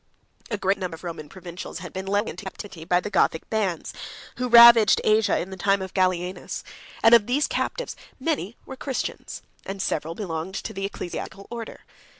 A 0.49 0.57
great 0.57 0.79
number 0.79 0.95
of 0.95 1.03
Roman 1.03 1.29
provincials 1.29 1.77
had 1.77 1.93
been 1.93 2.07
led 2.07 2.21
away 2.21 2.31
into 2.31 2.45
captivity 2.45 2.85
by 2.85 3.01
the 3.01 3.11
Gothic 3.11 3.47
bands, 3.51 3.93
who 4.37 4.49
ravaged 4.49 4.99
Asia 5.03 5.37
in 5.39 5.51
the 5.51 5.55
time 5.57 5.79
of 5.79 5.93
Gallienus; 5.93 6.63
and 7.03 7.13
of 7.13 7.27
these 7.27 7.45
captives, 7.45 7.95
many 8.19 8.57
were 8.65 8.75
Christians, 8.75 9.43
and 9.63 9.79
several 9.79 10.15
belonged 10.15 10.55
to 10.55 10.73
the 10.73 10.85
ecclesiastical 10.85 11.45
order. 11.51 11.81